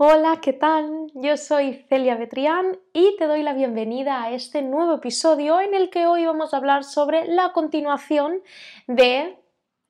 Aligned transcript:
Hola, 0.00 0.38
¿qué 0.40 0.52
tal? 0.52 1.10
Yo 1.14 1.36
soy 1.36 1.84
Celia 1.88 2.14
Betrián 2.14 2.78
y 2.92 3.16
te 3.16 3.26
doy 3.26 3.42
la 3.42 3.52
bienvenida 3.52 4.22
a 4.22 4.30
este 4.30 4.62
nuevo 4.62 4.94
episodio 4.94 5.60
en 5.60 5.74
el 5.74 5.90
que 5.90 6.06
hoy 6.06 6.24
vamos 6.24 6.54
a 6.54 6.58
hablar 6.58 6.84
sobre 6.84 7.26
la 7.26 7.52
continuación 7.52 8.40
de, 8.86 9.36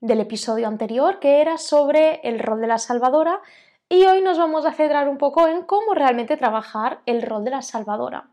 del 0.00 0.20
episodio 0.20 0.66
anterior 0.66 1.18
que 1.18 1.42
era 1.42 1.58
sobre 1.58 2.22
el 2.26 2.38
rol 2.38 2.62
de 2.62 2.68
la 2.68 2.78
salvadora 2.78 3.42
y 3.90 4.06
hoy 4.06 4.22
nos 4.22 4.38
vamos 4.38 4.64
a 4.64 4.72
centrar 4.72 5.10
un 5.10 5.18
poco 5.18 5.46
en 5.46 5.60
cómo 5.64 5.92
realmente 5.92 6.38
trabajar 6.38 7.00
el 7.04 7.20
rol 7.20 7.44
de 7.44 7.50
la 7.50 7.60
salvadora. 7.60 8.30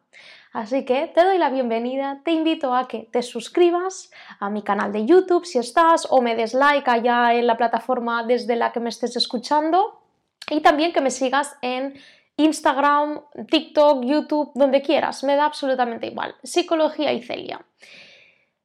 Así 0.54 0.86
que 0.86 1.07
te 1.07 1.26
doy 1.26 1.38
la 1.38 1.50
bienvenida, 1.50 2.21
te 2.23 2.32
invito 2.32 2.73
a 2.73 2.88
que 2.88 3.10
te 3.12 3.21
suscribas 3.21 4.12
a 4.39 4.50
mi 4.50 4.62
canal 4.62 4.94
de 4.94 5.05
YouTube 5.05 5.44
si 5.44 5.60
estás 5.60 6.07
o 6.10 6.21
me 6.21 6.38
des 6.38 6.54
like 6.54 6.89
allá 6.89 7.34
en 7.34 7.46
la 7.46 7.57
plataforma 7.57 8.23
desde 8.23 8.55
la 8.55 8.71
que 8.71 8.80
me 8.80 8.88
estés 8.88 9.18
escuchando 9.18 10.05
y 10.50 10.62
también 10.62 10.93
que 10.93 11.02
me 11.02 11.12
sigas 11.12 11.55
en 11.62 11.96
Instagram, 12.38 13.21
TikTok, 13.50 14.03
YouTube, 14.03 14.52
donde 14.55 14.81
quieras, 14.81 15.23
me 15.23 15.36
da 15.36 15.45
absolutamente 15.45 16.08
igual. 16.08 16.36
Psicología 16.44 17.13
y 17.13 17.22
Celia. 17.22 17.66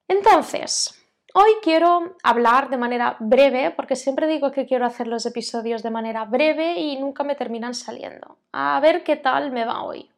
Entonces, 0.09 1.01
hoy 1.35 1.51
quiero 1.62 2.16
hablar 2.23 2.69
de 2.69 2.77
manera 2.77 3.16
breve, 3.21 3.71
porque 3.71 3.95
siempre 3.95 4.27
digo 4.27 4.51
que 4.51 4.66
quiero 4.66 4.87
hacer 4.87 5.07
los 5.07 5.24
episodios 5.24 5.83
de 5.83 5.91
manera 5.91 6.24
breve 6.24 6.80
y 6.80 6.97
nunca 6.98 7.23
me 7.23 7.37
terminan 7.37 7.74
saliendo. 7.74 8.38
A 8.52 8.80
ver 8.80 9.05
qué 9.05 9.16
tal 9.16 9.52
me 9.52 9.65
va 9.65 9.85
hoy. 9.85 10.10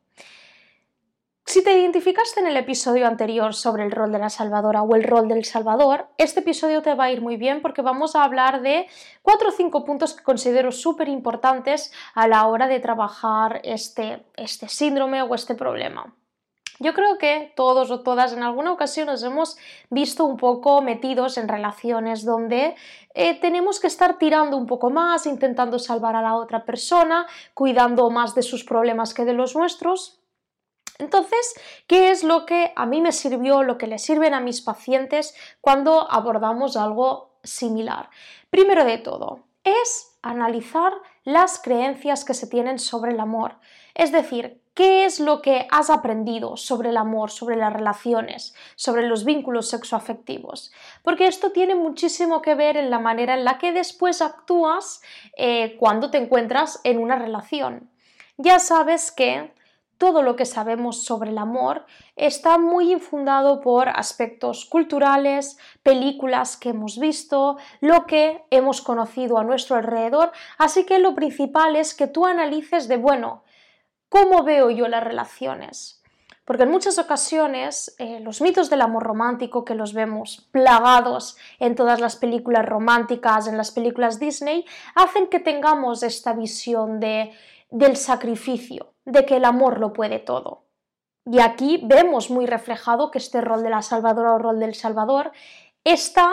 Si 1.44 1.62
te 1.62 1.76
identificaste 1.76 2.40
en 2.40 2.46
el 2.46 2.56
episodio 2.56 3.06
anterior 3.06 3.52
sobre 3.52 3.84
el 3.84 3.90
rol 3.90 4.12
de 4.12 4.18
la 4.18 4.30
salvadora 4.30 4.82
o 4.82 4.94
el 4.94 5.02
rol 5.02 5.28
del 5.28 5.44
salvador, 5.44 6.06
este 6.16 6.40
episodio 6.40 6.82
te 6.82 6.94
va 6.94 7.04
a 7.04 7.10
ir 7.10 7.20
muy 7.20 7.36
bien 7.36 7.60
porque 7.60 7.82
vamos 7.82 8.16
a 8.16 8.22
hablar 8.22 8.62
de 8.62 8.86
cuatro 9.22 9.48
o 9.48 9.52
cinco 9.52 9.84
puntos 9.84 10.14
que 10.14 10.22
considero 10.22 10.72
súper 10.72 11.08
importantes 11.08 11.92
a 12.14 12.26
la 12.28 12.46
hora 12.46 12.68
de 12.68 12.80
trabajar 12.80 13.60
este, 13.64 14.24
este 14.36 14.68
síndrome 14.68 15.20
o 15.20 15.34
este 15.34 15.54
problema. 15.54 16.14
Yo 16.78 16.94
creo 16.94 17.18
que 17.18 17.52
todos 17.54 17.90
o 17.90 18.00
todas 18.00 18.32
en 18.32 18.42
alguna 18.42 18.72
ocasión 18.72 19.06
nos 19.06 19.22
hemos 19.22 19.58
visto 19.90 20.24
un 20.24 20.36
poco 20.36 20.80
metidos 20.80 21.36
en 21.38 21.48
relaciones 21.48 22.24
donde 22.24 22.76
eh, 23.14 23.38
tenemos 23.40 23.78
que 23.78 23.88
estar 23.88 24.16
tirando 24.16 24.56
un 24.56 24.66
poco 24.66 24.90
más, 24.90 25.26
intentando 25.26 25.78
salvar 25.78 26.16
a 26.16 26.22
la 26.22 26.34
otra 26.34 26.64
persona, 26.64 27.26
cuidando 27.52 28.08
más 28.10 28.34
de 28.34 28.42
sus 28.42 28.64
problemas 28.64 29.12
que 29.12 29.24
de 29.24 29.34
los 29.34 29.54
nuestros, 29.54 30.21
entonces, 30.98 31.54
¿qué 31.86 32.10
es 32.10 32.24
lo 32.24 32.46
que 32.46 32.72
a 32.76 32.86
mí 32.86 33.00
me 33.00 33.12
sirvió, 33.12 33.62
lo 33.62 33.78
que 33.78 33.86
le 33.86 33.98
sirven 33.98 34.34
a 34.34 34.40
mis 34.40 34.60
pacientes 34.60 35.34
cuando 35.60 36.10
abordamos 36.10 36.76
algo 36.76 37.36
similar? 37.42 38.10
Primero 38.50 38.84
de 38.84 38.98
todo, 38.98 39.44
es 39.64 40.18
analizar 40.22 40.92
las 41.24 41.60
creencias 41.60 42.24
que 42.24 42.34
se 42.34 42.46
tienen 42.46 42.78
sobre 42.78 43.12
el 43.12 43.20
amor. 43.20 43.56
Es 43.94 44.12
decir, 44.12 44.60
¿qué 44.74 45.04
es 45.04 45.20
lo 45.20 45.42
que 45.42 45.66
has 45.70 45.90
aprendido 45.90 46.56
sobre 46.56 46.90
el 46.90 46.96
amor, 46.96 47.30
sobre 47.30 47.56
las 47.56 47.72
relaciones, 47.72 48.54
sobre 48.76 49.06
los 49.06 49.24
vínculos 49.24 49.68
sexoafectivos? 49.68 50.72
Porque 51.02 51.26
esto 51.26 51.52
tiene 51.52 51.74
muchísimo 51.74 52.42
que 52.42 52.54
ver 52.54 52.76
en 52.76 52.90
la 52.90 52.98
manera 52.98 53.34
en 53.34 53.44
la 53.44 53.58
que 53.58 53.72
después 53.72 54.22
actúas 54.22 55.02
eh, 55.36 55.76
cuando 55.78 56.10
te 56.10 56.18
encuentras 56.18 56.80
en 56.84 56.98
una 56.98 57.16
relación. 57.16 57.90
Ya 58.38 58.58
sabes 58.58 59.12
que 59.12 59.52
todo 60.02 60.24
lo 60.24 60.34
que 60.34 60.46
sabemos 60.46 61.04
sobre 61.04 61.30
el 61.30 61.38
amor 61.38 61.86
está 62.16 62.58
muy 62.58 62.90
infundado 62.90 63.60
por 63.60 63.88
aspectos 63.88 64.64
culturales, 64.64 65.58
películas 65.84 66.56
que 66.56 66.70
hemos 66.70 66.98
visto, 66.98 67.56
lo 67.80 68.04
que 68.06 68.42
hemos 68.50 68.80
conocido 68.80 69.38
a 69.38 69.44
nuestro 69.44 69.76
alrededor, 69.76 70.32
así 70.58 70.84
que 70.86 70.98
lo 70.98 71.14
principal 71.14 71.76
es 71.76 71.94
que 71.94 72.08
tú 72.08 72.26
analices 72.26 72.88
de, 72.88 72.96
bueno, 72.96 73.44
¿cómo 74.08 74.42
veo 74.42 74.70
yo 74.70 74.88
las 74.88 75.04
relaciones? 75.04 76.02
Porque 76.44 76.64
en 76.64 76.72
muchas 76.72 76.98
ocasiones 76.98 77.94
eh, 78.00 78.18
los 78.18 78.40
mitos 78.40 78.70
del 78.70 78.80
amor 78.80 79.04
romántico 79.04 79.64
que 79.64 79.76
los 79.76 79.94
vemos 79.94 80.48
plagados 80.50 81.36
en 81.60 81.76
todas 81.76 82.00
las 82.00 82.16
películas 82.16 82.66
románticas, 82.66 83.46
en 83.46 83.56
las 83.56 83.70
películas 83.70 84.18
Disney, 84.18 84.66
hacen 84.96 85.28
que 85.28 85.38
tengamos 85.38 86.02
esta 86.02 86.32
visión 86.32 86.98
de, 86.98 87.30
del 87.70 87.96
sacrificio, 87.96 88.91
de 89.12 89.26
que 89.26 89.36
el 89.36 89.44
amor 89.44 89.78
lo 89.78 89.92
puede 89.92 90.18
todo. 90.18 90.64
Y 91.24 91.38
aquí 91.40 91.80
vemos 91.84 92.30
muy 92.30 92.46
reflejado 92.46 93.10
que 93.10 93.18
este 93.18 93.40
rol 93.40 93.62
de 93.62 93.70
la 93.70 93.82
salvadora 93.82 94.34
o 94.34 94.38
rol 94.38 94.58
del 94.58 94.74
salvador 94.74 95.32
está 95.84 96.30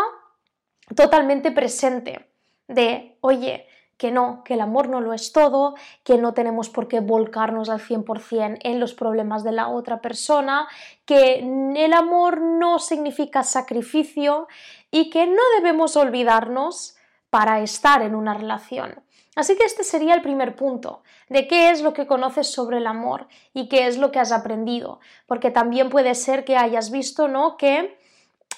totalmente 0.96 1.52
presente 1.52 2.32
de, 2.68 3.18
oye, 3.22 3.68
que 3.98 4.12
no, 4.12 4.44
que 4.46 4.54
el 4.54 4.62
amor 4.62 4.88
no 4.88 5.02
lo 5.02 5.14
es 5.14 5.34
todo, 5.34 5.76
que 6.04 6.18
no 6.18 6.34
tenemos 6.34 6.70
por 6.70 6.88
qué 6.88 7.02
volcarnos 7.02 7.70
al 7.70 7.82
100% 7.82 8.60
en 8.64 8.80
los 8.80 8.94
problemas 8.94 9.44
de 9.44 9.52
la 9.52 9.68
otra 9.68 10.00
persona, 10.00 10.68
que 11.06 11.40
el 11.76 11.94
amor 11.94 12.40
no 12.40 12.80
significa 12.80 13.44
sacrificio 13.44 14.48
y 14.90 15.10
que 15.10 15.28
no 15.28 15.42
debemos 15.58 15.98
olvidarnos 15.98 16.96
para 17.30 17.60
estar 17.60 18.02
en 18.02 18.16
una 18.16 18.34
relación. 18.34 19.04
Así 19.36 19.56
que 19.56 19.64
este 19.64 19.84
sería 19.84 20.16
el 20.16 20.22
primer 20.22 20.56
punto, 20.56 21.04
de 21.30 21.48
qué 21.48 21.70
es 21.70 21.82
lo 21.82 21.94
que 21.94 22.08
conoces 22.08 22.52
sobre 22.52 22.78
el 22.78 22.88
amor 22.88 23.28
y 23.54 23.70
qué 23.70 23.88
es 23.88 23.98
lo 23.98 24.12
que 24.12 24.20
has 24.20 24.32
aprendido, 24.32 25.00
porque 25.28 25.52
también 25.52 25.90
puede 25.90 26.16
ser 26.16 26.44
que 26.44 26.58
hayas 26.58 26.92
visto, 26.92 27.28
¿no? 27.28 27.56
que 27.56 27.98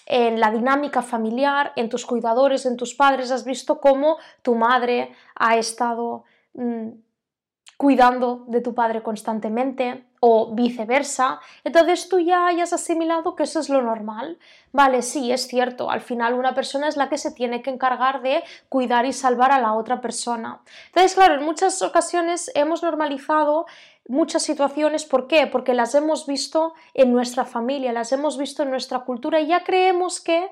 en 0.06 0.40
la 0.40 0.52
dinámica 0.52 1.02
familiar, 1.02 1.74
en 1.76 1.90
tus 1.90 2.06
cuidadores, 2.06 2.66
en 2.66 2.78
tus 2.78 2.96
padres, 2.96 3.32
has 3.32 3.46
visto 3.46 3.80
cómo 3.80 4.18
tu 4.42 4.56
madre 4.56 5.14
ha 5.36 5.58
estado 5.58 6.24
mm, 6.54 6.90
cuidando 7.78 8.46
de 8.48 8.62
tu 8.62 8.74
padre 8.74 9.04
constantemente 9.04 10.06
o 10.24 10.54
viceversa, 10.54 11.40
entonces 11.64 12.08
tú 12.08 12.20
ya 12.20 12.46
hayas 12.46 12.74
asimilado 12.74 13.36
que 13.36 13.44
eso 13.44 13.60
es 13.60 13.70
lo 13.70 13.82
normal. 13.82 14.38
Vale, 14.72 15.02
sí, 15.02 15.32
es 15.32 15.48
cierto, 15.48 15.90
al 15.90 16.02
final 16.02 16.36
una 16.36 16.54
persona 16.54 16.88
es 16.88 16.96
la 16.96 17.10
que 17.10 17.18
se 17.18 17.32
tiene 17.32 17.64
que 17.64 17.72
encargar 17.72 18.22
de 18.22 18.44
cuidar 18.70 19.08
y 19.08 19.14
salvar 19.14 19.52
a 19.52 19.60
la 19.60 19.74
otra 19.74 20.00
persona. 20.00 20.62
Entonces, 20.88 21.16
claro, 21.16 21.34
en 21.34 21.44
muchas 21.44 21.82
ocasiones 21.82 22.52
hemos 22.54 22.84
normalizado 22.84 23.66
muchas 24.08 24.44
situaciones, 24.44 25.06
¿por 25.06 25.28
qué? 25.28 25.48
Porque 25.48 25.74
las 25.74 25.96
hemos 25.96 26.28
visto 26.28 26.76
en 26.94 27.12
nuestra 27.12 27.44
familia, 27.44 27.92
las 27.92 28.12
hemos 28.12 28.38
visto 28.38 28.62
en 28.62 28.70
nuestra 28.70 29.00
cultura 29.00 29.40
y 29.40 29.48
ya 29.48 29.64
creemos 29.64 30.22
que 30.22 30.52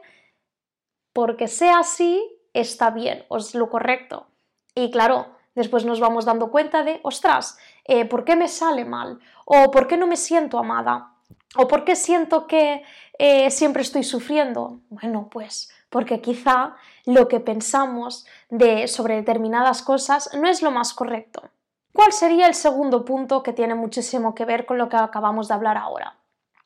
porque 1.14 1.48
sea 1.48 1.80
así 1.80 2.24
está 2.54 2.90
bien 2.90 3.24
o 3.28 3.38
es 3.38 3.54
lo 3.54 3.70
correcto. 3.70 4.26
Y 4.74 4.90
claro, 4.90 5.28
después 5.54 5.86
nos 5.86 6.00
vamos 6.00 6.26
dando 6.26 6.50
cuenta 6.50 6.84
de, 6.84 7.00
ostras, 7.04 7.60
eh, 7.90 8.06
¿por 8.06 8.24
qué 8.24 8.36
me 8.36 8.48
sale 8.48 8.86
mal? 8.86 9.20
¿O 9.46 9.72
por 9.72 9.88
qué 9.88 9.98
no 9.98 10.08
me 10.08 10.16
siento 10.16 10.60
amada? 10.60 11.14
¿O 11.56 11.68
por 11.68 11.84
qué 11.84 11.96
siento 11.96 12.46
que 12.46 12.84
eh, 13.18 13.50
siempre 13.50 13.82
estoy 13.82 14.04
sufriendo? 14.04 14.82
Bueno, 14.90 15.28
pues 15.32 15.72
porque 15.90 16.22
quizá 16.22 16.76
lo 17.06 17.28
que 17.28 17.40
pensamos 17.40 18.28
de, 18.50 18.88
sobre 18.88 19.16
determinadas 19.16 19.82
cosas 19.82 20.30
no 20.40 20.48
es 20.48 20.62
lo 20.62 20.70
más 20.70 20.94
correcto. 20.94 21.42
¿Cuál 21.92 22.12
sería 22.14 22.46
el 22.46 22.54
segundo 22.54 23.04
punto 23.04 23.42
que 23.42 23.54
tiene 23.54 23.74
muchísimo 23.74 24.36
que 24.36 24.46
ver 24.46 24.68
con 24.68 24.78
lo 24.78 24.88
que 24.88 24.98
acabamos 24.98 25.48
de 25.48 25.56
hablar 25.56 25.78
ahora? 25.78 26.19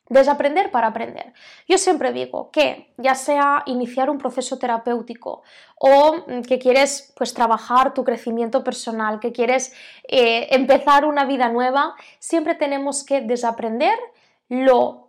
Desaprender 0.08 0.70
para 0.70 0.88
aprender. 0.88 1.32
Yo 1.66 1.78
siempre 1.78 2.12
digo 2.12 2.50
que 2.50 2.92
ya 2.98 3.14
sea 3.14 3.62
iniciar 3.66 4.10
un 4.10 4.18
proceso 4.18 4.58
terapéutico 4.58 5.42
o 5.76 6.16
mm, 6.26 6.42
que 6.42 6.58
quieres 6.58 7.12
pues 7.16 7.32
trabajar 7.32 7.94
tu 7.94 8.04
crecimiento 8.04 8.62
personal, 8.62 9.18
que 9.18 9.32
quieres 9.32 9.72
eh, 10.06 10.48
empezar 10.50 11.06
una 11.06 11.24
vida 11.24 11.48
nueva, 11.48 11.94
siempre 12.18 12.54
tenemos 12.54 13.04
que 13.04 13.22
desaprender 13.22 13.98
lo 14.48 15.04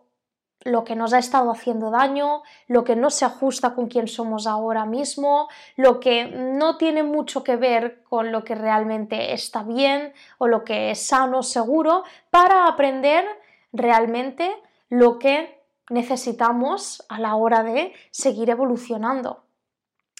lo 0.66 0.84
que 0.84 0.96
nos 0.96 1.14
ha 1.14 1.20
estado 1.20 1.52
haciendo 1.52 1.92
daño, 1.92 2.42
lo 2.68 2.84
que 2.84 2.96
no 2.96 3.12
se 3.12 3.24
ajusta 3.24 3.76
con 3.76 3.88
quien 3.88 4.08
somos 4.08 4.48
ahora 4.48 4.86
mismo, 4.86 5.48
lo 5.76 6.00
que 6.00 6.26
no 6.26 6.78
tiene 6.78 7.04
mucho 7.04 7.44
que 7.44 7.56
ver 7.56 8.04
con 8.04 8.32
lo 8.32 8.44
que 8.44 8.56
realmente 8.56 9.34
está 9.34 9.62
bien 9.62 10.12
o 10.40 10.48
lo 10.48 10.64
que 10.64 10.90
es 10.90 11.06
sano, 11.06 11.44
seguro, 11.44 12.04
para 12.32 12.68
aprender 12.68 13.26
realmente 13.72 14.52
lo 14.90 15.20
que 15.20 15.64
necesitamos 15.90 17.06
a 17.10 17.20
la 17.20 17.36
hora 17.36 17.64
de 17.64 17.94
seguir 18.12 18.50
evolucionando. 18.50 19.46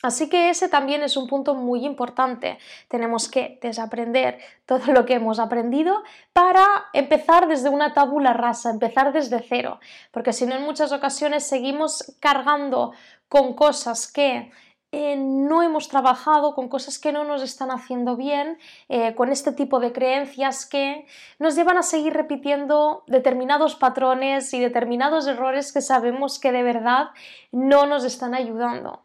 Así 0.04 0.30
que 0.30 0.52
ese 0.52 0.70
también 0.70 1.02
es 1.02 1.18
un 1.18 1.26
punto 1.26 1.56
muy 1.56 1.84
importante. 1.84 2.60
Tenemos 2.90 3.28
que 3.28 3.58
desaprender 3.62 4.38
todo 4.68 4.94
lo 4.94 5.06
que 5.06 5.16
hemos 5.16 5.40
aprendido 5.40 6.04
para 6.32 6.64
empezar 6.94 7.48
desde 7.48 7.70
una 7.70 7.94
tabula 7.94 8.34
rasa, 8.34 8.70
empezar 8.70 9.14
desde 9.14 9.40
cero, 9.40 9.80
porque 10.12 10.34
si 10.34 10.46
no 10.46 10.56
en 10.56 10.64
muchas 10.64 10.92
ocasiones 10.92 11.48
seguimos 11.48 12.16
cargando 12.20 12.92
con 13.28 13.56
cosas 13.56 14.12
que 14.12 14.52
eh, 14.98 15.18
no 15.18 15.62
hemos 15.62 15.90
trabajado, 15.90 16.56
con 16.56 16.70
cosas 16.70 17.00
que 17.00 17.12
no 17.12 17.26
nos 17.26 17.44
están 17.44 17.70
haciendo 17.70 18.16
bien, 18.16 18.58
eh, 18.88 19.14
con 19.14 19.30
este 19.30 19.52
tipo 19.52 19.82
de 19.82 19.92
creencias 19.92 20.66
que 20.66 21.06
nos 21.38 21.58
llevan 21.58 21.78
a 21.78 21.84
seguir 21.84 22.14
repitiendo 22.14 23.04
determinados 23.06 23.76
patrones 23.76 24.54
y 24.54 24.62
determinados 24.62 25.28
errores 25.28 25.74
que 25.74 25.82
sabemos 25.82 26.40
que 26.40 26.54
de 26.54 26.64
verdad 26.64 27.10
no 27.52 27.86
nos 27.86 28.06
están 28.06 28.34
ayudando. 28.34 29.04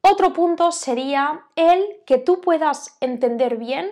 Otro 0.00 0.32
punto 0.32 0.72
sería 0.72 1.44
el 1.56 1.84
que 2.06 2.16
tú 2.16 2.40
puedas 2.40 2.96
entender 3.00 3.58
bien 3.58 3.90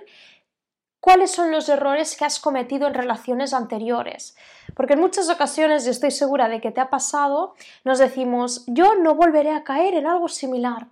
cuáles 1.01 1.33
son 1.33 1.51
los 1.51 1.69
errores 1.69 2.17
que 2.17 2.25
has 2.25 2.41
cometido 2.41 2.89
en 2.89 2.95
relaciones 2.95 3.53
anteriores. 3.53 4.39
Porque 4.75 4.95
en 4.95 5.01
muchas 5.01 5.29
ocasiones, 5.29 5.87
y 5.87 5.91
estoy 5.91 6.13
segura 6.13 6.49
de 6.49 6.63
que 6.63 6.71
te 6.71 6.81
ha 6.81 6.89
pasado, 6.89 7.57
nos 7.85 7.99
decimos, 7.99 8.65
yo 8.69 8.95
no 8.95 9.15
volveré 9.15 9.51
a 9.51 9.65
caer 9.65 9.93
en 9.93 10.07
algo 10.07 10.29
similar. 10.29 10.87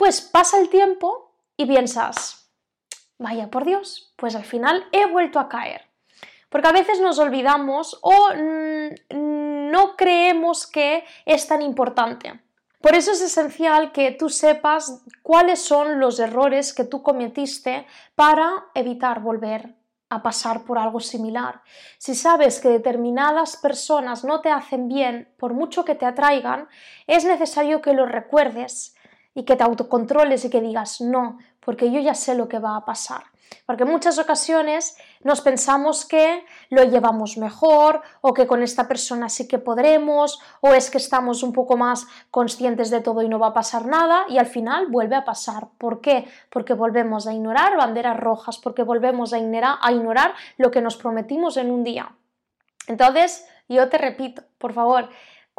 Pues 0.00 0.22
pasa 0.22 0.58
el 0.58 0.70
tiempo 0.70 1.34
y 1.58 1.66
piensas, 1.66 2.50
vaya 3.18 3.50
por 3.50 3.66
Dios, 3.66 4.14
pues 4.16 4.34
al 4.34 4.46
final 4.46 4.88
he 4.92 5.04
vuelto 5.04 5.38
a 5.38 5.50
caer. 5.50 5.82
Porque 6.48 6.68
a 6.68 6.72
veces 6.72 7.02
nos 7.02 7.18
olvidamos 7.18 7.98
o 8.00 8.30
mm, 8.34 9.70
no 9.70 9.96
creemos 9.96 10.66
que 10.66 11.04
es 11.26 11.46
tan 11.46 11.60
importante. 11.60 12.40
Por 12.80 12.94
eso 12.94 13.12
es 13.12 13.20
esencial 13.20 13.92
que 13.92 14.10
tú 14.12 14.30
sepas 14.30 15.04
cuáles 15.22 15.60
son 15.60 16.00
los 16.00 16.18
errores 16.18 16.72
que 16.72 16.84
tú 16.84 17.02
cometiste 17.02 17.86
para 18.14 18.68
evitar 18.74 19.20
volver 19.20 19.74
a 20.08 20.22
pasar 20.22 20.64
por 20.64 20.78
algo 20.78 21.00
similar. 21.00 21.60
Si 21.98 22.14
sabes 22.14 22.58
que 22.58 22.70
determinadas 22.70 23.58
personas 23.58 24.24
no 24.24 24.40
te 24.40 24.50
hacen 24.50 24.88
bien, 24.88 25.28
por 25.36 25.52
mucho 25.52 25.84
que 25.84 25.94
te 25.94 26.06
atraigan, 26.06 26.70
es 27.06 27.26
necesario 27.26 27.82
que 27.82 27.92
lo 27.92 28.06
recuerdes 28.06 28.96
y 29.34 29.44
que 29.44 29.56
te 29.56 29.64
autocontroles 29.64 30.44
y 30.44 30.50
que 30.50 30.60
digas 30.60 31.00
no, 31.00 31.38
porque 31.60 31.90
yo 31.90 32.00
ya 32.00 32.14
sé 32.14 32.34
lo 32.34 32.48
que 32.48 32.58
va 32.58 32.76
a 32.76 32.84
pasar. 32.84 33.22
Porque 33.66 33.82
en 33.84 33.90
muchas 33.90 34.18
ocasiones 34.18 34.96
nos 35.22 35.40
pensamos 35.40 36.04
que 36.04 36.44
lo 36.70 36.84
llevamos 36.84 37.36
mejor 37.36 38.02
o 38.20 38.32
que 38.32 38.46
con 38.46 38.62
esta 38.62 38.88
persona 38.88 39.28
sí 39.28 39.46
que 39.48 39.58
podremos 39.58 40.40
o 40.60 40.72
es 40.74 40.90
que 40.90 40.98
estamos 40.98 41.42
un 41.42 41.52
poco 41.52 41.76
más 41.76 42.06
conscientes 42.30 42.90
de 42.90 43.00
todo 43.00 43.22
y 43.22 43.28
no 43.28 43.38
va 43.38 43.48
a 43.48 43.54
pasar 43.54 43.86
nada 43.86 44.24
y 44.28 44.38
al 44.38 44.46
final 44.46 44.86
vuelve 44.86 45.16
a 45.16 45.24
pasar. 45.24 45.68
¿Por 45.78 46.00
qué? 46.00 46.28
Porque 46.50 46.74
volvemos 46.74 47.26
a 47.26 47.32
ignorar 47.32 47.76
banderas 47.76 48.18
rojas, 48.18 48.58
porque 48.58 48.82
volvemos 48.82 49.32
a 49.32 49.38
ignorar, 49.38 49.78
a 49.80 49.92
ignorar 49.92 50.34
lo 50.56 50.70
que 50.70 50.80
nos 50.80 50.96
prometimos 50.96 51.56
en 51.56 51.70
un 51.70 51.84
día. 51.84 52.12
Entonces, 52.86 53.46
yo 53.68 53.88
te 53.88 53.98
repito, 53.98 54.42
por 54.58 54.72
favor, 54.72 55.08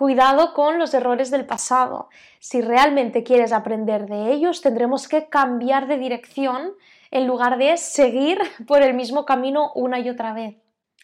Cuidado 0.02 0.56
con 0.56 0.80
los 0.80 0.96
errores 0.96 1.30
del 1.30 1.46
pasado. 1.46 2.10
Si 2.40 2.60
realmente 2.60 3.22
quieres 3.22 3.54
aprender 3.54 4.08
de 4.08 4.32
ellos, 4.34 4.62
tendremos 4.62 5.08
que 5.08 5.30
cambiar 5.30 5.86
de 5.86 6.00
dirección 6.00 6.72
en 7.12 7.28
lugar 7.28 7.60
de 7.60 7.78
seguir 7.78 8.40
por 8.68 8.82
el 8.82 8.96
mismo 8.96 9.26
camino 9.26 9.72
una 9.76 10.00
y 10.00 10.10
otra 10.10 10.34
vez. 10.34 10.56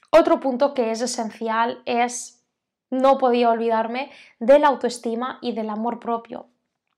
Otro 0.09 0.39
punto 0.39 0.73
que 0.73 0.89
es 0.89 1.01
esencial 1.01 1.83
es, 1.85 2.43
no 2.89 3.19
podía 3.19 3.51
olvidarme, 3.51 4.09
de 4.39 4.57
la 4.57 4.69
autoestima 4.69 5.37
y 5.43 5.51
del 5.51 5.69
amor 5.69 5.99
propio. 5.99 6.47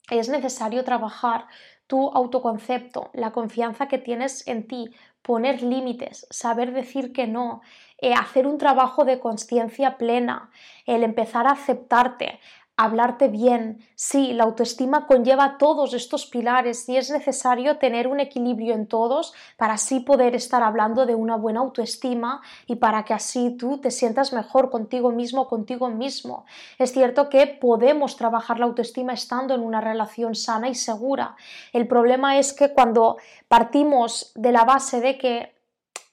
Es 0.10 0.30
necesario 0.30 0.86
trabajar 0.86 1.48
tu 1.86 2.12
autoconcepto, 2.12 3.10
la 3.12 3.32
confianza 3.32 3.90
que 3.90 3.98
tienes 3.98 4.48
en 4.48 4.70
ti, 4.70 4.90
poner 5.22 5.62
límites, 5.62 6.28
saber 6.30 6.72
decir 6.72 7.12
que 7.12 7.28
no, 7.28 7.60
eh, 8.02 8.14
hacer 8.14 8.48
un 8.48 8.58
trabajo 8.58 9.06
de 9.06 9.20
conciencia 9.20 9.98
plena, 9.98 10.52
el 10.86 11.04
empezar 11.04 11.48
a 11.48 11.52
aceptarte, 11.52 12.40
hablarte 12.80 13.28
bien. 13.28 13.86
Sí, 13.96 14.32
la 14.32 14.46
autoestima 14.46 15.06
conlleva 15.06 15.58
todos 15.58 15.94
estos 15.94 16.26
pilares 16.26 16.88
y 16.88 16.96
es 16.96 17.12
necesario 17.12 17.78
tener 17.78 18.08
un 18.08 18.22
equilibrio 18.22 18.74
en 18.74 18.88
todos 18.88 19.34
para 19.58 19.74
así 19.74 20.00
poder 20.00 20.34
estar 20.34 20.64
hablando 20.64 21.06
de 21.06 21.14
una 21.14 21.36
buena 21.36 21.60
autoestima 21.60 22.42
y 22.68 22.78
para 22.78 23.04
que 23.04 23.14
así 23.14 23.58
tú 23.58 23.80
te 23.80 23.92
sientas 23.92 24.32
mejor 24.32 24.70
contigo 24.70 25.12
mismo, 25.12 25.50
contigo 25.50 25.90
mismo. 25.90 26.46
Es 26.78 26.94
cierto 26.94 27.28
que 27.28 27.48
podemos 27.48 28.16
trabajar 28.16 28.60
la 28.60 28.68
autoestima 28.68 29.12
estando 29.12 29.54
en 29.56 29.62
una 29.62 29.82
relación 29.82 30.34
sana 30.34 30.70
y 30.70 30.76
segura. 30.76 31.36
El 31.74 31.86
problema 31.86 32.40
es 32.40 32.54
que 32.54 32.72
cuando 32.72 33.18
partimos 33.50 34.32
de 34.36 34.54
la 34.54 34.64
base 34.64 35.02
de 35.02 35.18
que 35.18 35.59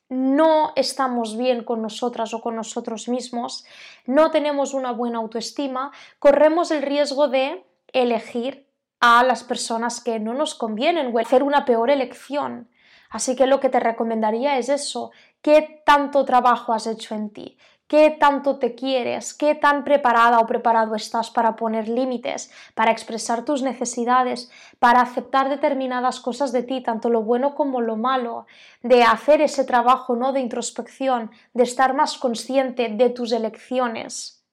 no 0.08 0.72
estamos 0.76 1.36
bien 1.36 1.64
con 1.64 1.82
nosotras 1.82 2.32
o 2.34 2.40
con 2.40 2.56
nosotros 2.56 3.08
mismos, 3.08 3.64
no 4.04 4.30
tenemos 4.30 4.74
una 4.74 4.92
buena 4.92 5.18
autoestima, 5.18 5.92
corremos 6.18 6.70
el 6.70 6.82
riesgo 6.82 7.28
de 7.28 7.64
elegir 7.92 8.66
a 9.00 9.24
las 9.24 9.44
personas 9.44 10.02
que 10.02 10.20
no 10.20 10.34
nos 10.34 10.54
convienen 10.54 11.14
o 11.14 11.18
hacer 11.18 11.42
una 11.42 11.64
peor 11.64 11.90
elección. 11.90 12.68
Así 13.10 13.36
que 13.36 13.46
lo 13.46 13.60
que 13.60 13.68
te 13.68 13.80
recomendaría 13.80 14.58
es 14.58 14.68
eso, 14.68 15.10
qué 15.42 15.82
tanto 15.84 16.24
trabajo 16.24 16.72
has 16.72 16.86
hecho 16.86 17.14
en 17.14 17.30
ti, 17.30 17.56
qué 17.88 18.10
tanto 18.10 18.58
te 18.58 18.74
quieres, 18.74 19.34
qué 19.34 19.54
tan 19.54 19.84
preparada 19.84 20.40
o 20.40 20.46
preparado 20.46 20.94
estás 20.94 21.30
para 21.30 21.56
poner 21.56 21.88
límites, 21.88 22.50
para 22.74 22.90
expresar 22.90 23.44
tus 23.44 23.62
necesidades, 23.62 24.50
para 24.78 25.00
aceptar 25.00 25.48
determinadas 25.48 26.20
cosas 26.20 26.52
de 26.52 26.62
ti, 26.62 26.82
tanto 26.82 27.08
lo 27.10 27.22
bueno 27.22 27.54
como 27.54 27.80
lo 27.80 27.96
malo, 27.96 28.46
de 28.82 29.02
hacer 29.02 29.40
ese 29.40 29.64
trabajo 29.64 30.16
no 30.16 30.32
de 30.32 30.40
introspección, 30.40 31.30
de 31.54 31.62
estar 31.62 31.94
más 31.94 32.18
consciente 32.18 32.88
de 32.88 33.10
tus 33.10 33.32
elecciones. 33.32 34.44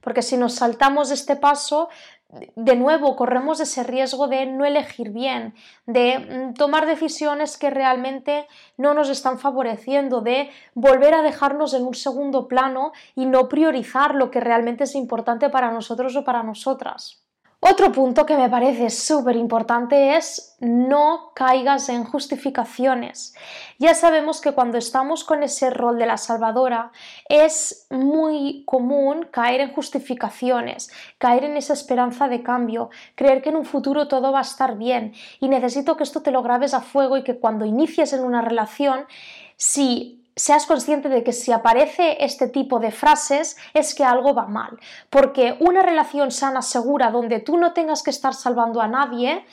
Porque 0.00 0.22
si 0.22 0.36
nos 0.36 0.54
saltamos 0.56 1.10
este 1.10 1.36
paso, 1.36 1.88
de 2.32 2.76
nuevo 2.76 3.14
corremos 3.14 3.60
ese 3.60 3.82
riesgo 3.82 4.26
de 4.26 4.46
no 4.46 4.64
elegir 4.64 5.10
bien, 5.10 5.54
de 5.86 6.18
mm, 6.18 6.54
tomar 6.54 6.86
decisiones 6.86 7.58
que 7.58 7.70
realmente 7.70 8.46
no 8.78 8.94
nos 8.94 9.10
están 9.10 9.38
favoreciendo, 9.38 10.22
de 10.22 10.50
volver 10.74 11.14
a 11.14 11.22
dejarnos 11.22 11.74
en 11.74 11.84
un 11.84 11.94
segundo 11.94 12.48
plano 12.48 12.92
y 13.14 13.26
no 13.26 13.48
priorizar 13.48 14.14
lo 14.14 14.30
que 14.30 14.40
realmente 14.40 14.84
es 14.84 14.94
importante 14.94 15.50
para 15.50 15.70
nosotros 15.70 16.16
o 16.16 16.24
para 16.24 16.42
nosotras. 16.42 17.22
Otro 17.64 17.92
punto 17.92 18.26
que 18.26 18.36
me 18.36 18.50
parece 18.50 18.90
súper 18.90 19.36
importante 19.36 20.16
es 20.16 20.56
no 20.58 21.30
caigas 21.32 21.88
en 21.90 22.02
justificaciones. 22.02 23.36
Ya 23.78 23.94
sabemos 23.94 24.40
que 24.40 24.50
cuando 24.50 24.78
estamos 24.78 25.22
con 25.22 25.44
ese 25.44 25.70
rol 25.70 25.96
de 25.96 26.06
la 26.06 26.16
salvadora 26.16 26.90
es 27.28 27.86
muy 27.88 28.64
común 28.66 29.28
caer 29.30 29.60
en 29.60 29.72
justificaciones, 29.72 30.90
caer 31.18 31.44
en 31.44 31.56
esa 31.56 31.74
esperanza 31.74 32.26
de 32.26 32.42
cambio, 32.42 32.90
creer 33.14 33.42
que 33.42 33.50
en 33.50 33.56
un 33.56 33.64
futuro 33.64 34.08
todo 34.08 34.32
va 34.32 34.40
a 34.40 34.42
estar 34.42 34.76
bien 34.76 35.12
y 35.38 35.48
necesito 35.48 35.96
que 35.96 36.02
esto 36.02 36.20
te 36.20 36.32
lo 36.32 36.42
grabes 36.42 36.74
a 36.74 36.80
fuego 36.80 37.16
y 37.16 37.22
que 37.22 37.38
cuando 37.38 37.64
inicies 37.64 38.12
en 38.12 38.24
una 38.24 38.42
relación, 38.42 39.06
si 39.56 40.21
seas 40.36 40.66
consciente 40.66 41.08
de 41.08 41.22
que 41.22 41.32
si 41.32 41.52
aparece 41.52 42.24
este 42.24 42.48
tipo 42.48 42.78
de 42.78 42.90
frases 42.90 43.56
es 43.74 43.94
que 43.94 44.04
algo 44.04 44.34
va 44.34 44.46
mal, 44.46 44.78
porque 45.10 45.56
una 45.60 45.82
relación 45.82 46.30
sana, 46.30 46.62
segura, 46.62 47.10
donde 47.10 47.40
tú 47.40 47.58
no 47.58 47.72
tengas 47.72 48.02
que 48.02 48.10
estar 48.10 48.34
salvando 48.34 48.80
a 48.80 48.88
nadie, 48.88 49.44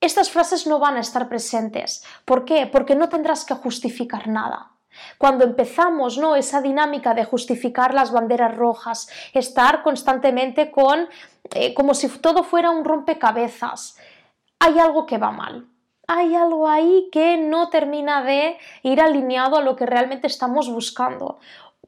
estas 0.00 0.30
frases 0.30 0.66
no 0.66 0.78
van 0.78 0.96
a 0.96 1.00
estar 1.00 1.28
presentes. 1.28 2.04
¿Por 2.24 2.44
qué? 2.44 2.66
Porque 2.66 2.94
no 2.94 3.08
tendrás 3.08 3.44
que 3.44 3.54
justificar 3.54 4.28
nada. 4.28 4.72
Cuando 5.16 5.44
empezamos 5.44 6.18
¿no? 6.18 6.36
esa 6.36 6.60
dinámica 6.60 7.14
de 7.14 7.24
justificar 7.24 7.94
las 7.94 8.12
banderas 8.12 8.54
rojas, 8.54 9.08
estar 9.32 9.82
constantemente 9.82 10.70
con 10.70 11.08
eh, 11.54 11.72
como 11.72 11.94
si 11.94 12.08
todo 12.08 12.42
fuera 12.42 12.70
un 12.70 12.84
rompecabezas, 12.84 13.96
hay 14.58 14.78
algo 14.78 15.06
que 15.06 15.18
va 15.18 15.30
mal 15.30 15.71
hay 16.14 16.34
algo 16.34 16.68
ahí 16.68 17.08
que 17.10 17.38
no 17.38 17.68
termina 17.70 18.22
de 18.22 18.58
ir 18.82 19.00
alineado 19.00 19.56
a 19.56 19.62
lo 19.62 19.76
que 19.76 19.86
realmente 19.86 20.26
estamos 20.26 20.70
buscando. 20.70 21.38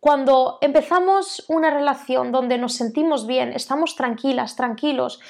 Cuando 0.01 0.59
empezamos 0.61 1.45
una 1.49 1.71
relación 1.71 2.31
donde 2.33 2.59
nos 2.59 2.75
sentimos 2.75 3.27
bien, 3.27 3.53
estamos 3.53 3.97
tranquilas, 3.97 4.57
tranquilos, 4.57 5.21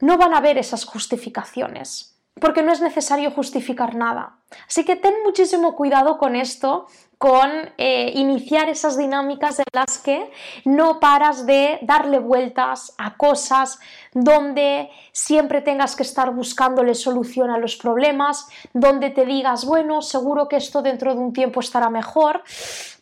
no 0.00 0.16
van 0.16 0.34
a 0.34 0.38
haber 0.38 0.58
esas 0.58 0.84
justificaciones, 0.84 2.17
porque 2.40 2.62
no 2.62 2.72
es 2.72 2.80
necesario 2.80 3.30
justificar 3.30 3.94
nada. 3.94 4.36
Así 4.66 4.84
que 4.84 4.96
ten 4.96 5.14
muchísimo 5.24 5.76
cuidado 5.76 6.18
con 6.18 6.36
esto 6.36 6.86
con 7.18 7.50
eh, 7.78 8.12
iniciar 8.14 8.68
esas 8.68 8.96
dinámicas 8.96 9.58
en 9.58 9.64
las 9.72 9.98
que 9.98 10.30
no 10.64 11.00
paras 11.00 11.46
de 11.46 11.80
darle 11.82 12.20
vueltas 12.20 12.94
a 12.96 13.16
cosas 13.16 13.80
donde 14.14 14.88
siempre 15.10 15.60
tengas 15.60 15.96
que 15.96 16.04
estar 16.04 16.32
buscándole 16.32 16.94
solución 16.94 17.50
a 17.50 17.58
los 17.58 17.76
problemas, 17.76 18.46
donde 18.72 19.10
te 19.10 19.26
digas, 19.26 19.64
bueno, 19.64 20.00
seguro 20.00 20.48
que 20.48 20.56
esto 20.56 20.80
dentro 20.80 21.12
de 21.12 21.20
un 21.20 21.32
tiempo 21.32 21.58
estará 21.58 21.90
mejor, 21.90 22.44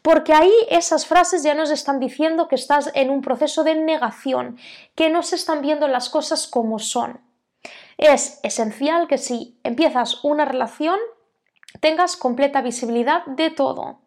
porque 0.01 0.33
ahí 0.33 0.53
esas 0.71 1.07
frases 1.07 1.43
ya 1.43 1.55
nos 1.55 1.71
están 1.71 2.01
diciendo 2.01 2.49
que 2.49 2.55
estás 2.55 2.91
en 2.95 3.11
un 3.11 3.21
proceso 3.21 3.65
de 3.65 3.75
negación, 3.75 4.57
que 4.95 5.11
no 5.11 5.23
se 5.23 5.37
están 5.37 5.61
viendo 5.61 5.89
las 5.89 6.09
cosas 6.09 6.47
como 6.47 6.79
son. 6.79 7.21
Es 7.99 8.41
esencial 8.43 9.09
que 9.09 9.19
si 9.19 9.59
empiezas 9.63 10.23
una 10.25 10.45
relación, 10.45 10.99
tengas 11.81 12.17
completa 12.17 12.63
visibilidad 12.63 13.25
de 13.27 13.51
todo 13.51 14.01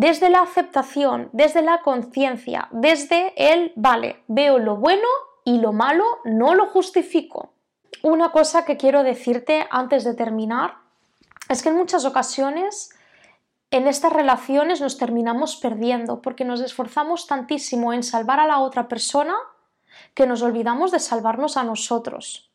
desde 0.00 0.30
la 0.30 0.42
aceptación, 0.42 1.28
desde 1.32 1.60
la 1.60 1.82
conciencia, 1.82 2.68
desde 2.70 3.32
el, 3.34 3.72
vale, 3.74 4.22
veo 4.28 4.60
lo 4.60 4.76
bueno 4.76 5.08
y 5.44 5.58
lo 5.58 5.72
malo 5.72 6.04
no 6.24 6.54
lo 6.54 6.66
justifico. 6.66 7.52
Una 8.04 8.30
cosa 8.30 8.64
que 8.64 8.76
quiero 8.76 9.02
decirte 9.02 9.66
antes 9.72 10.04
de 10.04 10.14
terminar 10.14 10.76
es 11.48 11.64
que 11.64 11.70
en 11.70 11.76
muchas 11.76 12.04
ocasiones 12.04 12.90
en 13.72 13.88
estas 13.88 14.12
relaciones 14.12 14.80
nos 14.80 14.98
terminamos 14.98 15.56
perdiendo 15.56 16.22
porque 16.22 16.44
nos 16.44 16.60
esforzamos 16.60 17.26
tantísimo 17.26 17.92
en 17.92 18.04
salvar 18.04 18.38
a 18.38 18.46
la 18.46 18.60
otra 18.60 18.86
persona 18.86 19.34
que 20.14 20.28
nos 20.28 20.42
olvidamos 20.42 20.92
de 20.92 21.00
salvarnos 21.00 21.56
a 21.56 21.64
nosotros. 21.64 22.47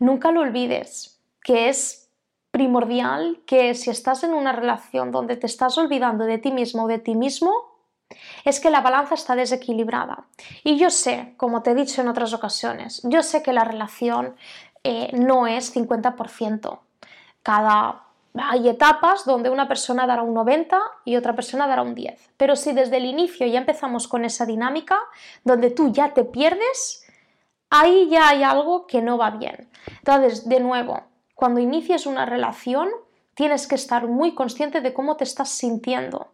Nunca 0.00 0.32
lo 0.32 0.40
olvides, 0.40 1.20
que 1.44 1.68
es 1.68 2.08
primordial 2.50 3.40
que 3.46 3.74
si 3.74 3.90
estás 3.90 4.24
en 4.24 4.34
una 4.34 4.50
relación 4.50 5.12
donde 5.12 5.36
te 5.36 5.46
estás 5.46 5.78
olvidando 5.78 6.24
de 6.24 6.38
ti 6.38 6.50
mismo 6.50 6.84
o 6.84 6.88
de 6.88 6.98
ti 6.98 7.14
mismo, 7.14 7.52
es 8.44 8.58
que 8.58 8.70
la 8.70 8.80
balanza 8.80 9.14
está 9.14 9.36
desequilibrada. 9.36 10.24
Y 10.64 10.76
yo 10.78 10.90
sé, 10.90 11.34
como 11.36 11.62
te 11.62 11.70
he 11.70 11.74
dicho 11.74 12.00
en 12.00 12.08
otras 12.08 12.32
ocasiones, 12.32 13.02
yo 13.04 13.22
sé 13.22 13.42
que 13.42 13.52
la 13.52 13.62
relación 13.62 14.34
eh, 14.82 15.10
no 15.12 15.46
es 15.46 15.76
50%. 15.76 16.80
Cada 17.42 18.06
hay 18.34 18.68
etapas 18.68 19.24
donde 19.24 19.50
una 19.50 19.66
persona 19.66 20.06
dará 20.06 20.22
un 20.22 20.34
90 20.34 20.80
y 21.04 21.16
otra 21.16 21.34
persona 21.34 21.66
dará 21.66 21.82
un 21.82 21.94
10. 21.94 22.30
Pero 22.36 22.54
si 22.54 22.72
desde 22.72 22.98
el 22.98 23.04
inicio 23.04 23.46
ya 23.46 23.58
empezamos 23.58 24.06
con 24.06 24.24
esa 24.24 24.46
dinámica, 24.46 24.98
donde 25.44 25.70
tú 25.70 25.92
ya 25.92 26.14
te 26.14 26.24
pierdes, 26.24 27.04
ahí 27.70 28.08
ya 28.10 28.28
hay 28.28 28.42
algo 28.42 28.86
que 28.86 29.00
no 29.00 29.16
va 29.16 29.30
bien. 29.30 29.70
Entonces, 29.98 30.48
de 30.48 30.60
nuevo, 30.60 31.02
cuando 31.34 31.60
inicies 31.60 32.06
una 32.06 32.26
relación, 32.26 32.88
tienes 33.34 33.66
que 33.66 33.76
estar 33.76 34.06
muy 34.06 34.34
consciente 34.34 34.80
de 34.80 34.92
cómo 34.92 35.16
te 35.16 35.24
estás 35.24 35.48
sintiendo, 35.48 36.32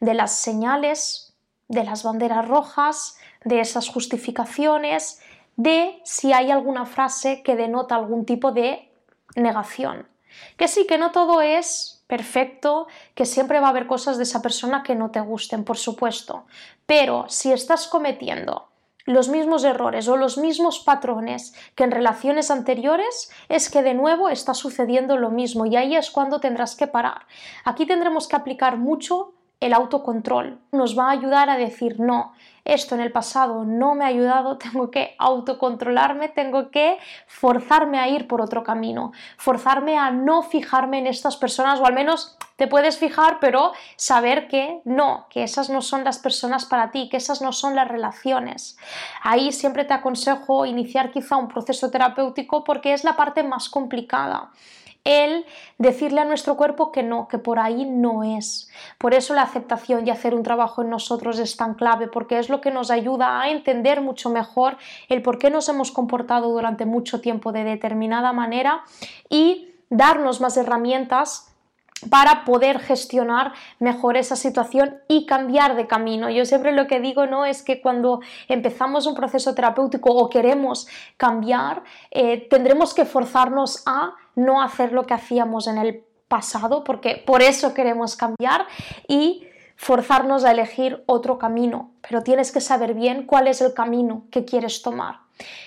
de 0.00 0.14
las 0.14 0.36
señales, 0.36 1.34
de 1.68 1.84
las 1.84 2.02
banderas 2.02 2.46
rojas, 2.46 3.16
de 3.44 3.60
esas 3.60 3.88
justificaciones, 3.88 5.22
de 5.56 6.00
si 6.04 6.32
hay 6.32 6.50
alguna 6.50 6.84
frase 6.84 7.42
que 7.42 7.56
denota 7.56 7.94
algún 7.94 8.26
tipo 8.26 8.52
de 8.52 8.90
negación. 9.36 10.08
Que 10.56 10.68
sí, 10.68 10.86
que 10.86 10.98
no 10.98 11.12
todo 11.12 11.40
es 11.40 12.04
perfecto, 12.06 12.88
que 13.14 13.24
siempre 13.24 13.60
va 13.60 13.68
a 13.68 13.70
haber 13.70 13.86
cosas 13.86 14.16
de 14.16 14.24
esa 14.24 14.42
persona 14.42 14.82
que 14.82 14.94
no 14.94 15.10
te 15.10 15.20
gusten, 15.20 15.64
por 15.64 15.78
supuesto. 15.78 16.44
Pero 16.84 17.26
si 17.28 17.52
estás 17.52 17.86
cometiendo 17.86 18.68
los 19.04 19.28
mismos 19.28 19.64
errores 19.64 20.08
o 20.08 20.16
los 20.16 20.38
mismos 20.38 20.80
patrones 20.80 21.54
que 21.74 21.84
en 21.84 21.90
relaciones 21.90 22.50
anteriores, 22.50 23.30
es 23.48 23.70
que 23.70 23.82
de 23.82 23.94
nuevo 23.94 24.28
está 24.28 24.54
sucediendo 24.54 25.16
lo 25.16 25.30
mismo 25.30 25.66
y 25.66 25.76
ahí 25.76 25.96
es 25.96 26.10
cuando 26.10 26.40
tendrás 26.40 26.76
que 26.76 26.86
parar. 26.86 27.26
Aquí 27.64 27.86
tendremos 27.86 28.28
que 28.28 28.36
aplicar 28.36 28.76
mucho 28.76 29.34
el 29.62 29.74
autocontrol. 29.74 30.58
Nos 30.72 30.98
va 30.98 31.08
a 31.08 31.12
ayudar 31.12 31.48
a 31.48 31.56
decir 31.56 32.00
no, 32.00 32.32
esto 32.64 32.96
en 32.96 33.00
el 33.00 33.12
pasado 33.12 33.64
no 33.64 33.94
me 33.94 34.04
ha 34.04 34.08
ayudado, 34.08 34.58
tengo 34.72 34.90
que 34.90 35.14
autocontrolarme, 35.18 36.28
tengo 36.28 36.70
que 36.70 36.98
forzarme 37.26 37.98
a 37.98 38.08
ir 38.08 38.26
por 38.26 38.40
otro 38.40 38.64
camino, 38.64 39.12
forzarme 39.36 39.98
a 39.98 40.10
no 40.10 40.42
fijarme 40.42 40.98
en 40.98 41.06
estas 41.06 41.36
personas 41.36 41.80
o 41.80 41.86
al 41.86 41.94
menos 41.94 42.36
te 42.56 42.66
puedes 42.66 42.98
fijar, 42.98 43.38
pero 43.40 43.72
saber 43.96 44.48
que 44.48 44.80
no, 44.84 45.26
que 45.30 45.44
esas 45.44 45.70
no 45.70 45.80
son 45.80 46.04
las 46.04 46.18
personas 46.18 46.64
para 46.64 46.90
ti, 46.90 47.08
que 47.08 47.16
esas 47.16 47.40
no 47.40 47.52
son 47.52 47.74
las 47.74 47.88
relaciones. 47.88 48.76
Ahí 49.22 49.52
siempre 49.52 49.84
te 49.84 49.94
aconsejo 49.94 50.66
iniciar 50.66 51.12
quizá 51.12 51.36
un 51.36 51.48
proceso 51.48 51.90
terapéutico 51.90 52.64
porque 52.64 52.92
es 52.92 53.04
la 53.04 53.16
parte 53.16 53.42
más 53.42 53.68
complicada 53.68 54.50
el 55.04 55.44
decirle 55.78 56.20
a 56.20 56.24
nuestro 56.24 56.56
cuerpo 56.56 56.92
que 56.92 57.02
no, 57.02 57.28
que 57.28 57.38
por 57.38 57.58
ahí 57.58 57.84
no 57.84 58.22
es. 58.22 58.70
Por 58.98 59.14
eso 59.14 59.34
la 59.34 59.42
aceptación 59.42 60.06
y 60.06 60.10
hacer 60.10 60.34
un 60.34 60.42
trabajo 60.42 60.82
en 60.82 60.90
nosotros 60.90 61.38
es 61.38 61.56
tan 61.56 61.74
clave, 61.74 62.08
porque 62.08 62.38
es 62.38 62.48
lo 62.48 62.60
que 62.60 62.70
nos 62.70 62.90
ayuda 62.90 63.40
a 63.40 63.50
entender 63.50 64.00
mucho 64.00 64.30
mejor 64.30 64.76
el 65.08 65.22
por 65.22 65.38
qué 65.38 65.50
nos 65.50 65.68
hemos 65.68 65.90
comportado 65.90 66.50
durante 66.50 66.86
mucho 66.86 67.20
tiempo 67.20 67.52
de 67.52 67.64
determinada 67.64 68.32
manera 68.32 68.84
y 69.28 69.68
darnos 69.90 70.40
más 70.40 70.56
herramientas 70.56 71.52
para 72.10 72.44
poder 72.44 72.80
gestionar 72.80 73.52
mejor 73.78 74.16
esa 74.16 74.36
situación 74.36 74.98
y 75.08 75.26
cambiar 75.26 75.76
de 75.76 75.86
camino. 75.86 76.30
Yo 76.30 76.44
siempre 76.44 76.72
lo 76.72 76.86
que 76.86 77.00
digo 77.00 77.26
no 77.26 77.44
es 77.44 77.62
que 77.62 77.80
cuando 77.80 78.20
empezamos 78.48 79.06
un 79.06 79.14
proceso 79.14 79.54
terapéutico 79.54 80.10
o 80.10 80.28
queremos 80.28 80.88
cambiar, 81.16 81.82
eh, 82.10 82.48
tendremos 82.48 82.94
que 82.94 83.04
forzarnos 83.04 83.82
a 83.86 84.14
no 84.34 84.62
hacer 84.62 84.92
lo 84.92 85.04
que 85.04 85.14
hacíamos 85.14 85.66
en 85.66 85.78
el 85.78 86.04
pasado, 86.28 86.84
porque 86.84 87.22
por 87.26 87.42
eso 87.42 87.74
queremos 87.74 88.16
cambiar 88.16 88.66
y 89.06 89.46
forzarnos 89.76 90.44
a 90.44 90.52
elegir 90.52 91.02
otro 91.06 91.38
camino, 91.38 91.90
pero 92.08 92.22
tienes 92.22 92.52
que 92.52 92.60
saber 92.60 92.94
bien 92.94 93.26
cuál 93.26 93.48
es 93.48 93.60
el 93.60 93.74
camino 93.74 94.26
que 94.30 94.44
quieres 94.44 94.82
tomar. 94.82 95.20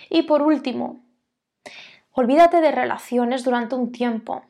Y 0.10 0.24
por 0.24 0.42
último, 0.42 1.04
olvídate 2.12 2.62
de 2.62 2.72
relaciones 2.72 3.44
durante 3.44 3.76
un 3.76 3.92
tiempo. 3.92 4.44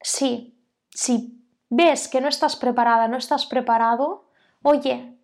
Sí, 0.00 0.54
si 0.90 1.42
ves 1.70 2.08
que 2.08 2.20
no 2.20 2.28
estás 2.28 2.56
preparada, 2.56 3.08
no 3.08 3.16
estás 3.16 3.46
preparado, 3.46 4.26
oye, 4.62 5.16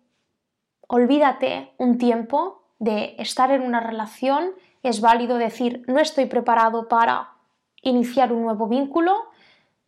olvídate 0.87 1.73
un 1.77 1.97
tiempo 1.97 2.63
de 2.79 3.15
estar 3.19 3.51
en 3.51 3.61
una 3.61 3.79
relación. 3.79 4.51
Es 4.83 5.01
válido 5.01 5.37
decir, 5.37 5.83
no 5.87 5.99
estoy 5.99 6.25
preparado 6.25 6.87
para 6.87 7.34
iniciar 7.85 8.33
un 8.33 8.43
nuevo 8.43 8.67
vínculo 8.67 9.13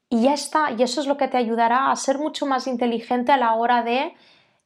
y 0.10 0.24
ya 0.24 0.34
está. 0.34 0.72
Y 0.72 0.82
eso 0.84 1.02
es 1.02 1.08
lo 1.08 1.18
que 1.18 1.28
te 1.28 1.38
ayudará 1.38 1.92
a 1.92 1.96
ser 1.96 2.18
mucho 2.18 2.46
más 2.46 2.68
inteligente 2.68 3.32
a 3.34 3.38
la 3.38 3.54
hora 3.56 3.84
de 3.84 4.14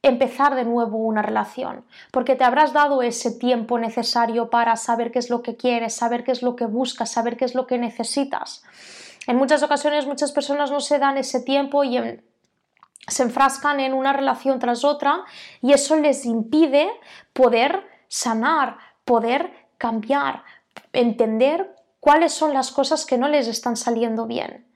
empezar 0.02 0.56
de 0.56 0.64
nuevo 0.64 0.98
una 0.98 1.22
relación, 1.22 1.84
porque 2.10 2.34
te 2.34 2.42
habrás 2.42 2.72
dado 2.72 3.02
ese 3.02 3.30
tiempo 3.30 3.78
necesario 3.78 4.50
para 4.50 4.74
saber 4.76 5.12
qué 5.12 5.20
es 5.20 5.30
lo 5.30 5.42
que 5.42 5.56
quieres, 5.56 5.94
saber 5.94 6.24
qué 6.24 6.32
es 6.32 6.42
lo 6.42 6.56
que 6.56 6.66
buscas, 6.66 7.12
saber 7.12 7.36
qué 7.36 7.44
es 7.44 7.54
lo 7.54 7.68
que 7.68 7.78
necesitas. 7.78 8.64
En 9.28 9.36
muchas 9.36 9.62
ocasiones 9.62 10.06
muchas 10.06 10.32
personas 10.32 10.72
no 10.72 10.80
se 10.80 10.98
dan 10.98 11.18
ese 11.18 11.40
tiempo 11.40 11.84
y 11.84 12.00
se 13.06 13.22
enfrascan 13.22 13.78
en 13.78 13.94
una 13.94 14.12
relación 14.12 14.58
tras 14.58 14.84
otra 14.84 15.24
y 15.60 15.72
eso 15.72 15.94
les 15.94 16.26
impide 16.26 16.90
poder 17.32 17.86
sanar, 18.08 18.78
poder 19.04 19.52
cambiar, 19.78 20.42
entender 20.92 21.76
cuáles 22.02 22.32
son 22.32 22.52
las 22.52 22.72
cosas 22.72 23.06
que 23.06 23.16
no 23.16 23.28
les 23.28 23.46
están 23.46 23.76
saliendo 23.76 24.26
bien. 24.26 24.66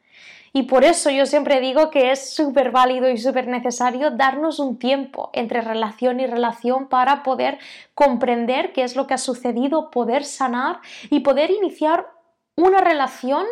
Y 0.53 0.63
por 0.63 0.85
eso 0.85 1.11
yo 1.11 1.27
siempre 1.27 1.61
digo 1.61 1.91
que 1.91 2.13
es 2.13 2.33
súper 2.33 2.71
válido 2.71 3.11
y 3.11 3.19
súper 3.19 3.49
necesario 3.49 4.13
darnos 4.13 4.61
un 4.61 4.79
tiempo 4.79 5.31
entre 5.33 5.61
relación 5.61 6.21
y 6.21 6.27
relación 6.27 6.89
para 6.89 7.25
poder 7.25 7.59
comprender 7.95 8.73
qué 8.73 8.85
es 8.85 8.95
lo 8.95 9.09
que 9.09 9.15
ha 9.15 9.19
sucedido, 9.19 9.91
poder 9.91 10.25
sanar 10.25 10.79
y 11.11 11.21
poder 11.21 11.51
iniciar 11.51 12.07
una 12.55 12.81
relación 12.81 13.45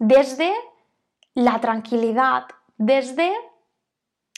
desde 0.00 0.52
la 1.34 1.60
tranquilidad, 1.60 2.46
desde, 2.78 3.32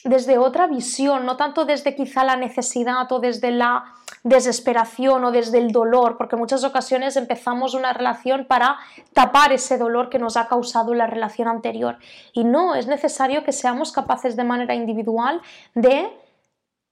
desde 0.04 0.37
otra 0.37 0.66
visión, 0.66 1.25
no 1.25 1.37
tanto 1.37 1.64
desde 1.64 1.96
quizá 1.96 2.25
la 2.25 2.37
necesidad 2.37 3.11
o 3.11 3.18
desde 3.18 3.50
la 3.50 3.84
desesperación 4.23 5.25
o 5.25 5.30
desde 5.30 5.58
el 5.58 5.73
dolor, 5.73 6.16
porque 6.16 6.37
en 6.37 6.40
muchas 6.40 6.62
ocasiones 6.62 7.16
empezamos 7.16 7.75
una 7.75 7.92
relación 7.92 8.44
para 8.44 8.78
tapar 9.12 9.52
ese 9.52 9.78
dolor 9.78 10.11
que 10.11 10.18
nos 10.18 10.37
ha 10.37 10.46
causado 10.46 10.94
la 10.94 11.06
relación 11.06 11.49
anterior. 11.49 11.99
Y 12.32 12.44
no, 12.44 12.75
es 12.75 12.87
necesario 12.87 13.44
que 13.44 13.52
seamos 13.52 13.92
capaces 13.92 14.37
de 14.37 14.44
manera 14.44 14.75
individual 14.75 15.40
de 15.75 16.11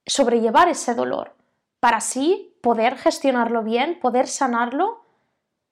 sobrellevar 0.07 0.69
ese 0.69 0.95
dolor, 0.95 1.33
para 1.81 1.99
así 1.99 2.55
poder 2.63 2.97
gestionarlo 2.97 3.63
bien, 3.63 3.99
poder 4.01 4.27
sanarlo 4.27 5.05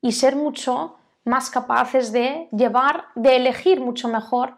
y 0.03 0.13
ser 0.13 0.37
mucho 0.37 0.97
más 1.25 1.51
capaces 1.51 2.13
de 2.13 2.49
llevar, 2.53 3.07
de 3.15 3.37
elegir 3.37 3.81
mucho 3.81 4.09
mejor 4.09 4.55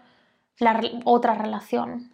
la 0.58 0.80
otra 1.04 1.34
relación. 1.34 2.10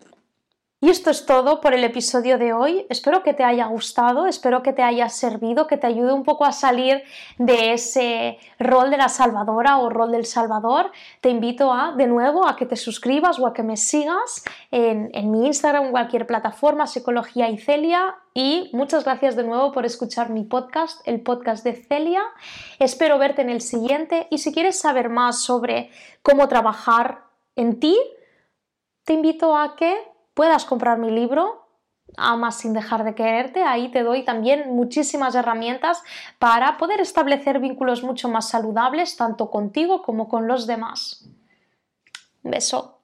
Y 0.81 0.91
esto 0.91 1.11
es 1.11 1.27
todo 1.27 1.61
por 1.61 1.75
el 1.75 1.83
episodio 1.83 2.39
de 2.39 2.53
hoy. 2.53 2.87
Espero 2.89 3.25
que 3.25 3.35
te 3.35 3.43
haya 3.43 3.67
gustado, 3.67 4.27
espero 4.27 4.63
que 4.63 4.73
te 4.73 4.85
haya 4.85 5.09
servido, 5.09 5.67
que 5.67 5.77
te 5.77 5.89
ayude 5.89 6.13
un 6.13 6.23
poco 6.23 6.45
a 6.45 6.53
salir 6.53 7.03
de 7.37 7.73
ese 7.73 8.39
rol 8.61 8.89
de 8.89 8.97
la 8.97 9.09
salvadora 9.09 9.79
o 9.79 9.91
rol 9.91 10.13
del 10.13 10.25
salvador. 10.25 10.93
Te 11.21 11.31
invito 11.31 11.73
a, 11.73 11.95
de 11.97 12.07
nuevo, 12.07 12.47
a 12.47 12.55
que 12.55 12.65
te 12.65 12.77
suscribas 12.77 13.41
o 13.41 13.49
a 13.49 13.55
que 13.55 13.65
me 13.65 13.77
sigas 13.77 14.45
en, 14.71 15.11
en 15.15 15.33
mi 15.33 15.49
Instagram 15.49 15.87
en 15.87 15.91
cualquier 15.91 16.29
plataforma, 16.29 16.87
Psicología 16.87 17.51
y 17.51 17.59
Celia. 17.59 18.15
Y 18.33 18.71
muchas 18.73 19.03
gracias 19.03 19.35
de 19.35 19.43
nuevo 19.43 19.73
por 19.73 19.85
escuchar 19.85 20.31
mi 20.31 20.45
podcast, 20.45 21.01
el 21.09 21.23
podcast 21.23 21.65
de 21.65 21.75
Celia. 21.75 22.23
Espero 22.79 23.19
verte 23.19 23.43
en 23.43 23.51
el 23.51 23.63
siguiente 23.63 24.29
y 24.31 24.39
si 24.39 24.55
quieres 24.55 24.79
saber 24.79 25.09
más 25.09 25.43
sobre 25.43 25.91
cómo 26.23 26.47
trabajar 26.47 27.25
en 27.57 27.81
ti, 27.81 27.99
te 29.03 29.15
invito 29.15 29.57
a 29.57 29.75
que 29.75 30.18
puedas 30.39 30.65
comprar 30.65 30.99
mi 30.99 31.11
libro, 31.11 31.67
Amas 32.17 32.59
sin 32.59 32.73
dejar 32.73 33.03
de 33.03 33.17
quererte. 33.17 33.65
Ahí 33.65 33.91
te 33.91 34.05
doy 34.05 34.25
también 34.25 34.71
muchísimas 34.71 35.35
herramientas 35.35 36.01
para 36.39 36.79
poder 36.79 37.01
establecer 37.01 37.59
vínculos 37.59 38.05
mucho 38.05 38.29
más 38.29 38.49
saludables, 38.49 39.17
tanto 39.17 39.51
contigo 39.51 40.01
como 40.03 40.29
con 40.29 40.47
los 40.47 40.69
demás. 40.69 41.29
Un 42.45 42.53
beso. 42.53 43.01